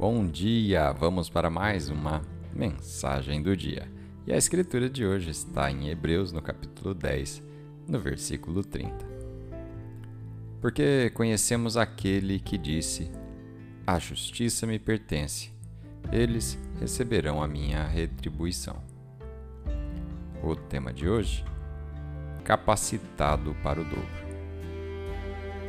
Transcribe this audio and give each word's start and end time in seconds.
Bom 0.00 0.26
dia! 0.26 0.92
Vamos 0.92 1.28
para 1.28 1.50
mais 1.50 1.90
uma 1.90 2.22
mensagem 2.54 3.42
do 3.42 3.54
dia. 3.54 3.86
E 4.26 4.32
a 4.32 4.36
escritura 4.38 4.88
de 4.88 5.04
hoje 5.04 5.28
está 5.28 5.70
em 5.70 5.90
Hebreus, 5.90 6.32
no 6.32 6.40
capítulo 6.40 6.94
10, 6.94 7.42
no 7.86 8.00
versículo 8.00 8.64
30. 8.64 8.96
Porque 10.58 11.10
conhecemos 11.10 11.76
aquele 11.76 12.40
que 12.40 12.56
disse: 12.56 13.12
A 13.86 13.98
justiça 13.98 14.66
me 14.66 14.78
pertence, 14.78 15.52
eles 16.10 16.58
receberão 16.80 17.42
a 17.42 17.46
minha 17.46 17.86
retribuição. 17.86 18.82
O 20.42 20.56
tema 20.56 20.94
de 20.94 21.10
hoje: 21.10 21.44
Capacitado 22.42 23.54
para 23.62 23.82
o 23.82 23.84
dobro. 23.84 24.30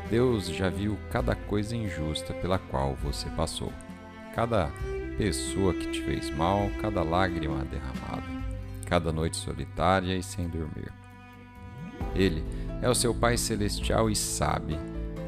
Deus 0.10 0.48
já 0.48 0.70
viu 0.70 0.98
cada 1.12 1.36
coisa 1.36 1.76
injusta 1.76 2.34
pela 2.34 2.58
qual 2.58 2.96
você 2.96 3.30
passou 3.32 3.74
cada 4.36 4.72
pessoa 5.18 5.74
que 5.74 5.88
te 5.88 6.02
fez 6.02 6.30
mal, 6.30 6.70
cada 6.82 7.04
lágrima 7.04 7.64
derramada, 7.66 8.24
cada 8.86 9.12
noite 9.12 9.38
solitária 9.38 10.16
e 10.16 10.24
sem 10.24 10.48
dormir. 10.48 10.92
Ele 12.16 12.44
é 12.82 12.90
o 12.90 12.96
seu 12.96 13.14
Pai 13.14 13.38
Celestial 13.38 14.10
e 14.10 14.16
sabe 14.16 14.78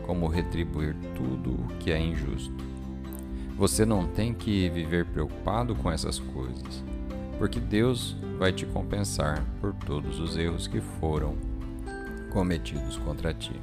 como 0.06 0.28
retribuir 0.28 0.96
tudo 1.16 1.52
o 1.52 1.68
que 1.80 1.92
é 1.92 2.00
injusto. 2.00 2.56
Você 3.58 3.86
não 3.86 4.08
tem 4.08 4.34
que 4.34 4.70
viver 4.70 5.06
preocupado 5.06 5.76
com 5.76 5.92
essas 5.92 6.20
coisas, 6.20 6.84
porque 7.38 7.60
Deus 7.60 8.18
vai 8.38 8.52
te 8.52 8.66
compensar 8.66 9.44
por 9.62 9.74
todos 9.74 10.20
os 10.20 10.36
erros 10.36 10.68
que 10.68 10.82
foram 10.82 11.38
cometidos 12.32 12.98
contra 12.98 13.34
ti. 13.34 13.56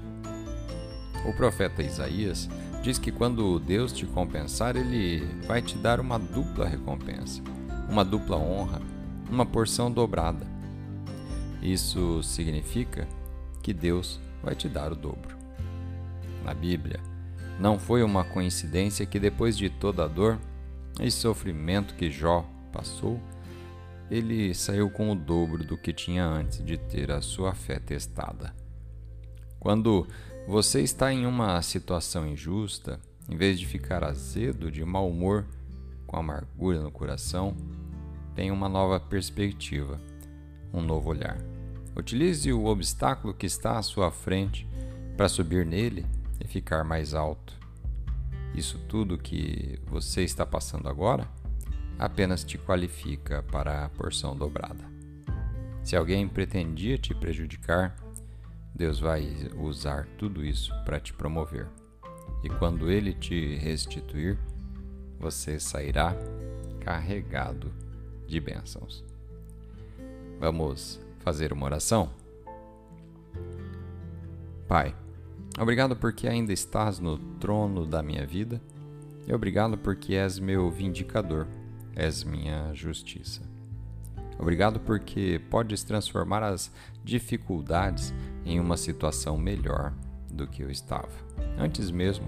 O 1.27 1.33
profeta 1.34 1.83
Isaías 1.83 2.48
diz 2.83 2.98
que 2.98 3.12
quando 3.12 3.59
Deus 3.59 3.92
te 3.92 4.06
compensar, 4.06 4.77
Ele 4.77 5.20
vai 5.47 5.61
te 5.61 5.77
dar 5.77 6.00
uma 6.00 6.19
dupla 6.19 6.67
recompensa, 6.67 7.42
uma 7.89 8.05
dupla 8.05 8.36
honra, 8.36 8.81
uma 9.31 9.45
porção 9.45 9.91
dobrada. 9.91 10.47
Isso 11.62 12.23
significa 12.23 13.06
que 13.62 13.75
Deus 13.75 14.19
vai 14.42 14.55
te 14.55 14.69
dar 14.69 14.92
o 14.92 14.97
dobro. 14.97 15.36
Na 16.45 16.55
Bíblia, 16.55 17.01
não 17.58 17.78
foi 17.78 18.03
uma 18.03 18.25
coincidência 18.25 19.05
que 19.05 19.20
depois 19.20 19.56
de 19.56 19.69
toda 19.69 20.05
a 20.05 20.08
dor 20.08 20.39
e 20.98 21.11
sofrimento 21.11 21.95
que 21.95 22.11
Jó 22.11 22.48
passou, 22.73 23.20
ele 24.11 24.55
saiu 24.55 24.91
com 24.91 25.12
o 25.12 25.14
dobro 25.14 25.62
do 25.62 25.77
que 25.77 25.92
tinha 25.92 26.25
antes 26.25 26.64
de 26.64 26.77
ter 26.77 27.11
a 27.11 27.20
sua 27.20 27.55
fé 27.55 27.78
testada. 27.78 28.55
Quando 29.61 30.06
você 30.51 30.81
está 30.81 31.12
em 31.12 31.27
uma 31.27 31.62
situação 31.62 32.27
injusta, 32.27 32.98
em 33.29 33.37
vez 33.37 33.56
de 33.56 33.67
ficar 33.67 34.03
azedo, 34.03 34.69
de 34.69 34.84
mau 34.84 35.09
humor, 35.09 35.47
com 36.09 36.17
amargura 36.17 36.81
no 36.81 36.91
coração, 36.91 37.57
tenha 38.34 38.53
uma 38.53 38.69
nova 38.69 38.98
perspectiva, 38.98 40.01
um 40.73 40.83
novo 40.83 41.09
olhar. 41.09 41.39
Utilize 41.97 42.53
o 42.53 42.65
obstáculo 42.65 43.33
que 43.33 43.47
está 43.47 43.79
à 43.79 43.83
sua 43.83 44.11
frente 44.11 44.69
para 45.17 45.29
subir 45.29 45.65
nele 45.65 46.05
e 46.41 46.48
ficar 46.48 46.83
mais 46.83 47.14
alto. 47.14 47.57
Isso 48.53 48.77
tudo 48.89 49.17
que 49.17 49.79
você 49.87 50.25
está 50.25 50.45
passando 50.45 50.89
agora 50.89 51.29
apenas 51.97 52.42
te 52.42 52.59
qualifica 52.59 53.45
para 53.53 53.85
a 53.85 53.89
porção 53.89 54.35
dobrada. 54.35 54.83
Se 55.85 55.95
alguém 55.95 56.27
pretendia 56.27 56.98
te 56.98 57.14
prejudicar, 57.14 57.95
Deus 58.81 58.98
vai 58.98 59.28
usar 59.59 60.06
tudo 60.17 60.42
isso 60.42 60.73
para 60.86 60.98
te 60.98 61.12
promover. 61.12 61.69
E 62.42 62.48
quando 62.48 62.91
Ele 62.91 63.12
te 63.12 63.56
restituir, 63.56 64.39
você 65.19 65.61
sairá 65.61 66.17
carregado 66.81 67.70
de 68.27 68.41
bênçãos. 68.41 69.05
Vamos 70.39 70.98
fazer 71.18 71.52
uma 71.52 71.67
oração? 71.67 72.11
Pai, 74.67 74.97
obrigado 75.58 75.95
porque 75.95 76.27
ainda 76.27 76.51
estás 76.51 76.98
no 76.98 77.18
trono 77.39 77.85
da 77.85 78.02
minha 78.02 78.27
vida 78.27 78.62
e 79.29 79.35
obrigado 79.35 79.77
porque 79.77 80.14
és 80.14 80.39
meu 80.39 80.70
vindicador, 80.70 81.47
és 81.95 82.24
minha 82.24 82.73
justiça. 82.73 83.42
Obrigado 84.40 84.80
porque 84.80 85.39
podes 85.51 85.84
transformar 85.84 86.42
as 86.42 86.73
dificuldades 87.05 88.14
em 88.42 88.58
uma 88.58 88.78
situação 88.78 89.36
melhor 89.36 89.92
do 90.33 90.46
que 90.46 90.62
eu 90.62 90.70
estava, 90.70 91.11
antes 91.58 91.90
mesmo 91.90 92.27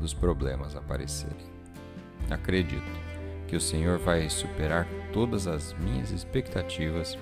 dos 0.00 0.12
problemas 0.12 0.74
aparecerem. 0.74 1.46
Acredito 2.28 2.90
que 3.46 3.54
o 3.54 3.60
Senhor 3.60 3.96
vai 4.00 4.28
superar 4.28 4.88
todas 5.12 5.46
as 5.46 5.72
minhas 5.74 6.10
expectativas 6.10 7.16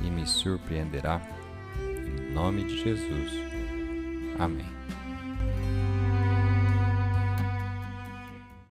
e 0.00 0.10
me 0.10 0.26
surpreenderá. 0.26 1.22
Em 1.78 2.32
nome 2.34 2.64
de 2.64 2.82
Jesus. 2.82 3.32
Amém. 4.40 4.83